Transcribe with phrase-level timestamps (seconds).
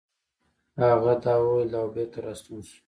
[0.83, 2.77] هغه دا وويل او بېرته راستون شو.